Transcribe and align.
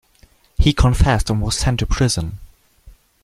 He 0.57 0.73
confessed 0.73 1.29
and 1.29 1.39
was 1.43 1.55
sent 1.55 1.79
to 1.81 1.85
prison. 1.85 2.39